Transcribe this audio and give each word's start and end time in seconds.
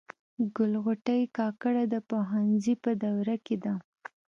ګل 0.55 0.73
غوټۍ 0.83 1.21
کاکړه 1.37 1.83
د 1.93 1.95
پوهنځي 2.09 2.73
په 2.83 2.91
دوره 3.03 3.35
کي 3.45 3.55
ده. 3.63 3.73